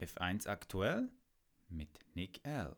F1 0.00 0.46
aktuell 0.46 1.08
mit 1.68 1.88
Nick 2.14 2.40
L. 2.44 2.74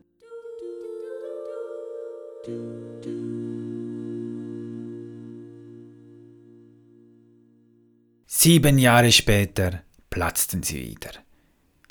Sieben 8.27 8.79
Jahre 8.79 9.13
später 9.13 9.83
platzten 10.09 10.63
sie 10.63 10.81
wieder. 10.81 11.11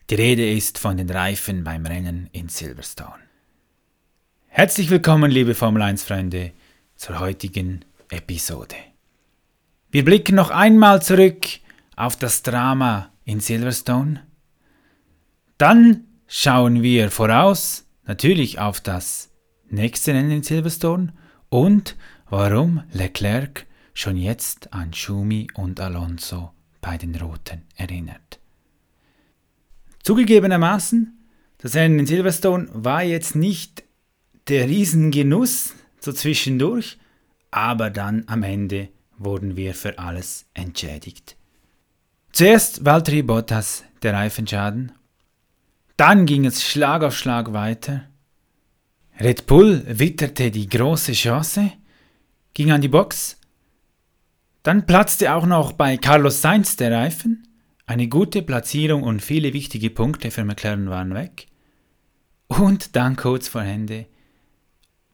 Die 0.10 0.16
Rede 0.16 0.52
ist 0.52 0.80
von 0.80 0.98
den 0.98 1.10
Reifen 1.10 1.64
beim 1.64 1.86
Rennen 1.86 2.30
in 2.32 2.50
Silverstone. 2.50 3.22
Herzlich 4.48 4.90
willkommen, 4.90 5.30
liebe 5.30 5.54
Formel 5.54 5.84
1 5.84 6.04
Freunde, 6.04 6.52
zur 6.96 7.20
heutigen 7.20 7.86
Episode. 8.10 8.76
Wir 9.92 10.06
blicken 10.06 10.36
noch 10.36 10.52
einmal 10.52 11.02
zurück 11.02 11.48
auf 11.96 12.16
das 12.16 12.44
Drama 12.44 13.12
in 13.26 13.40
Silverstone. 13.40 14.22
Dann 15.58 16.04
schauen 16.28 16.84
wir 16.84 17.10
voraus 17.10 17.88
natürlich 18.06 18.60
auf 18.60 18.82
das 18.82 19.32
nächste 19.68 20.14
Rennen 20.14 20.30
in 20.30 20.44
Silverstone 20.44 21.14
und 21.50 21.96
warum 22.30 22.84
Leclerc 22.92 23.66
schon 23.96 24.16
jetzt 24.16 24.74
an 24.74 24.94
Schumi 24.94 25.48
und 25.56 25.80
Alonso 25.80 26.52
bei 26.82 27.00
den 27.00 27.16
Roten 27.16 27.64
erinnert. 27.76 28.40
Zugegebenermaßen, 30.04 31.18
das 31.58 31.74
Rennen 31.74 31.98
in 31.98 32.06
Silverstone 32.06 32.70
war 32.74 33.02
jetzt 33.02 33.36
nicht 33.36 33.84
der 34.50 34.70
Riesengenuss 34.70 35.74
so 36.00 36.14
zwischendurch, 36.14 37.00
aber 37.50 37.90
dann 37.90 38.26
am 38.28 38.44
Ende 38.44 38.90
wurden 39.20 39.56
wir 39.56 39.76
für 39.76 40.00
alles 40.00 40.46
entschädigt. 40.54 41.36
Zuerst 42.32 42.86
Valtteri 42.86 43.22
Bottas, 43.22 43.84
der 44.02 44.14
Reifenschaden. 44.14 44.94
Dann 45.98 46.26
ging 46.26 46.46
es 46.46 46.64
Schlag 46.64 47.04
auf 47.04 47.18
Schlag 47.18 47.54
weiter. 47.54 48.06
Red 49.20 49.46
Bull 49.48 49.84
witterte 49.86 50.50
die 50.50 50.70
große 50.70 51.12
Chance, 51.12 51.74
ging 52.54 52.72
an 52.72 52.82
die 52.82 52.88
Box. 52.88 53.38
Dann 54.64 54.86
platzte 54.86 55.34
auch 55.34 55.46
noch 55.46 55.74
bei 55.74 55.98
Carlos 55.98 56.42
Sainz 56.42 56.78
der 56.78 56.92
Reifen. 56.92 57.48
Eine 57.86 58.08
gute 58.08 58.42
Platzierung 58.42 59.04
und 59.04 59.22
viele 59.22 59.52
wichtige 59.52 59.90
Punkte 59.90 60.32
für 60.32 60.46
McLaren 60.46 60.90
waren 60.90 61.14
weg. 61.14 61.48
Und 62.48 62.96
dann 62.96 63.16
kurz 63.16 63.48
vor 63.48 63.64
Ende 63.64 64.06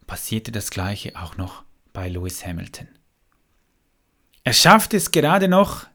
passierte 0.06 0.52
das 0.52 0.70
gleiche 0.70 1.16
auch 1.16 1.36
noch 1.36 1.64
bei 1.92 2.08
Lewis 2.08 2.46
Hamilton. 2.46 2.88
Er 4.46 4.52
schafft 4.52 4.94
es 4.94 5.10
gerade 5.10 5.48
noch, 5.48 5.88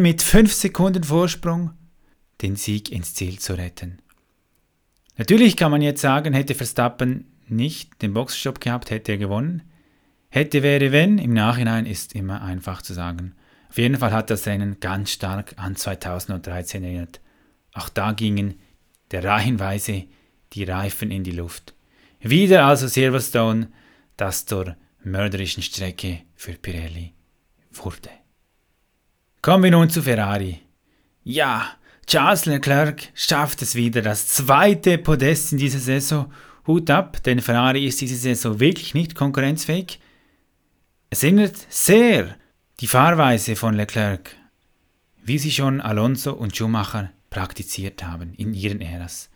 mit 0.00 0.22
5 0.22 0.52
Sekunden 0.52 1.02
Vorsprung 1.02 1.72
den 2.40 2.54
Sieg 2.54 2.92
ins 2.92 3.14
Ziel 3.14 3.40
zu 3.40 3.54
retten. 3.54 3.98
Natürlich 5.16 5.56
kann 5.56 5.72
man 5.72 5.82
jetzt 5.82 6.00
sagen, 6.00 6.34
hätte 6.34 6.54
Verstappen 6.54 7.26
nicht 7.48 8.00
den 8.00 8.14
Boxenstopp 8.14 8.60
gehabt, 8.60 8.90
hätte 8.90 9.10
er 9.10 9.18
gewonnen. 9.18 9.62
Hätte, 10.28 10.62
wäre, 10.62 10.92
wenn, 10.92 11.18
im 11.18 11.32
Nachhinein 11.32 11.84
ist 11.84 12.14
immer 12.14 12.42
einfach 12.42 12.80
zu 12.80 12.94
sagen. 12.94 13.34
Auf 13.68 13.78
jeden 13.78 13.96
Fall 13.96 14.12
hat 14.12 14.30
das 14.30 14.46
Rennen 14.46 14.78
ganz 14.78 15.10
stark 15.10 15.54
an 15.56 15.74
2013 15.74 16.84
erinnert. 16.84 17.20
Auch 17.72 17.88
da 17.88 18.12
gingen 18.12 18.54
der 19.10 19.24
reihenweise 19.24 20.04
die 20.52 20.62
Reifen 20.62 21.10
in 21.10 21.24
die 21.24 21.32
Luft. 21.32 21.74
Wieder 22.20 22.66
also 22.66 22.86
Silverstone, 22.86 23.66
das 24.16 24.46
zur 24.46 24.76
mörderischen 25.02 25.64
Strecke 25.64 26.20
für 26.36 26.52
Pirelli 26.52 27.13
wurde. 27.84 28.10
Kommen 29.42 29.64
wir 29.64 29.70
nun 29.70 29.90
zu 29.90 30.02
Ferrari. 30.02 30.60
Ja, 31.22 31.76
Charles 32.06 32.46
Leclerc 32.46 33.08
schafft 33.14 33.62
es 33.62 33.74
wieder, 33.74 34.02
das 34.02 34.26
zweite 34.28 34.98
Podest 34.98 35.52
in 35.52 35.58
dieser 35.58 35.78
Saison. 35.78 36.32
Hut 36.66 36.88
ab, 36.90 37.22
denn 37.22 37.40
Ferrari 37.40 37.86
ist 37.86 38.00
diese 38.00 38.16
Saison 38.16 38.58
wirklich 38.58 38.94
nicht 38.94 39.14
konkurrenzfähig. 39.14 40.00
Es 41.10 41.22
erinnert 41.22 41.56
sehr 41.68 42.36
die 42.80 42.86
Fahrweise 42.86 43.54
von 43.54 43.74
Leclerc, 43.74 44.34
wie 45.22 45.38
sie 45.38 45.50
schon 45.50 45.80
Alonso 45.80 46.32
und 46.32 46.56
Schumacher 46.56 47.10
praktiziert 47.30 48.02
haben 48.02 48.34
in 48.34 48.54
ihren 48.54 48.80
Äras. 48.80 49.30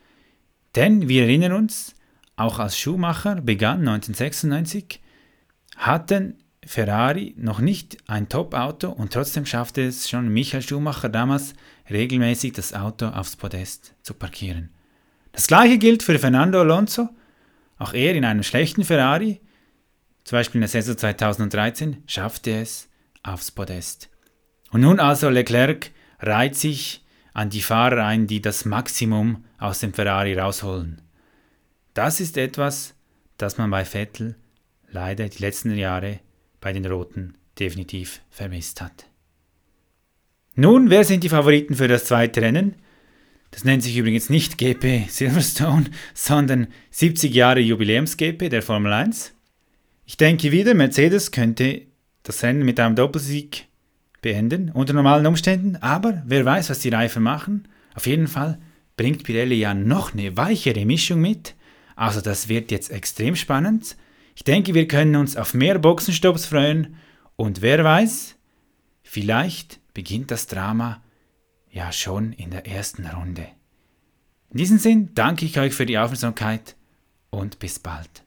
Denn 0.75 1.09
wir 1.09 1.25
erinnern 1.25 1.53
uns, 1.53 1.95
auch 2.37 2.59
als 2.59 2.79
Schumacher 2.79 3.41
begann 3.41 3.81
1996, 3.81 5.01
hatten 5.77 6.39
Ferrari 6.65 7.35
noch 7.37 7.61
nicht 7.61 7.97
ein 8.07 8.29
Top-Auto 8.29 8.91
und 8.91 9.13
trotzdem 9.13 9.47
schaffte 9.47 9.83
es 9.87 10.09
schon 10.09 10.29
Michael 10.29 10.63
Schumacher 10.63 11.09
damals 11.09 11.55
regelmäßig 11.89 12.53
das 12.53 12.75
Auto 12.75 13.07
aufs 13.07 13.37
Podest 13.37 13.95
zu 14.03 14.15
parkieren. 14.15 14.71
Das 15.33 15.47
gleiche 15.47 15.79
gilt 15.79 16.03
für 16.03 16.19
Fernando 16.19 16.61
Alonso. 16.61 17.09
Auch 17.79 17.95
er 17.95 18.15
in 18.15 18.25
einem 18.25 18.43
schlechten 18.43 18.85
Ferrari, 18.85 19.41
zum 20.25 20.37
Beispiel 20.37 20.59
in 20.59 20.63
der 20.63 20.69
Saison 20.69 20.99
2013, 20.99 22.03
schaffte 22.07 22.51
es 22.51 22.89
aufs 23.23 23.51
Podest. 23.51 24.11
Und 24.71 24.81
nun 24.81 25.01
also 25.01 25.31
Leclerc 25.31 25.93
reiht 26.19 26.57
sich 26.57 27.05
an 27.35 27.51
die 27.51 27.63
Fahrer 27.63 28.05
ein, 28.05 28.27
die 28.27 28.43
das 28.43 28.65
Maximum 28.65 29.45
aus 29.59 29.79
dem 29.79 29.95
Ferrari 29.95 30.37
rausholen. 30.39 31.01
Das 31.95 32.21
ist 32.21 32.37
etwas, 32.37 32.95
das 33.37 33.59
man 33.59 33.71
bei 33.71 33.85
Vettel 33.85 34.35
leider 34.91 35.29
die 35.29 35.39
letzten 35.39 35.75
Jahre 35.77 36.21
bei 36.61 36.73
den 36.73 36.87
Roten 36.87 37.35
definitiv 37.59 38.21
vermisst 38.31 38.81
hat. 38.81 39.07
Nun, 40.55 40.91
wer 40.91 41.05
sind 41.05 41.25
die 41.25 41.29
Favoriten 41.29 41.75
für 41.75 41.89
das 41.89 42.05
zweite 42.05 42.43
Rennen? 42.43 42.75
Das 43.51 43.65
nennt 43.65 43.83
sich 43.83 43.97
übrigens 43.97 44.29
nicht 44.29 44.59
GP 44.59 45.09
Silverstone, 45.09 45.87
sondern 46.15 46.69
70 46.91 47.33
Jahre 47.35 47.61
Jubiläums-GP 47.61 48.49
der 48.49 48.63
Formel 48.63 48.93
1. 48.93 49.35
Ich 50.05 50.17
denke 50.17 50.53
wieder, 50.53 50.75
Mercedes 50.75 51.31
könnte 51.33 51.83
das 52.23 52.43
Rennen 52.43 52.65
mit 52.65 52.81
einem 52.81 52.97
Doppelsieg 52.97 53.69
beenden, 54.21 54.71
unter 54.71 54.93
normalen 54.93 55.27
Umständen, 55.27 55.77
aber 55.77 56.23
wer 56.27 56.45
weiß, 56.45 56.71
was 56.71 56.81
die 56.81 56.89
Reifen 56.89 57.23
machen. 57.23 57.69
Auf 57.95 58.07
jeden 58.07 58.27
Fall 58.27 58.59
bringt 58.97 59.25
Pirelli 59.25 59.55
ja 59.55 59.75
noch 59.75 60.13
eine 60.13 60.37
weichere 60.37 60.85
Mischung 60.85 61.21
mit. 61.21 61.55
Also 61.97 62.21
das 62.21 62.49
wird 62.49 62.71
jetzt 62.71 62.91
extrem 62.91 63.37
spannend. 63.37 63.97
Ich 64.39 64.45
denke, 64.45 64.73
wir 64.73 64.87
können 64.87 65.17
uns 65.17 65.37
auf 65.37 65.53
mehr 65.53 65.81
Boxenstopps 65.81 66.47
freuen 66.47 66.95
und 67.35 67.61
wer 67.61 67.83
weiß, 67.83 68.37
vielleicht 69.03 69.81
beginnt 69.95 70.31
das 70.31 70.47
Drama 70.47 71.03
ja 71.73 71.91
schon 71.91 72.33
in 72.33 72.53
der 72.53 72.65
ersten 72.65 73.05
Runde. 73.05 73.49
In 74.51 74.59
diesem 74.59 74.79
Sinn 74.79 75.11
danke 75.13 75.45
ich 75.45 75.59
euch 75.59 75.75
für 75.75 75.87
die 75.87 75.99
Aufmerksamkeit 75.99 76.77
und 77.31 77.59
bis 77.59 77.81
bald. 77.81 78.23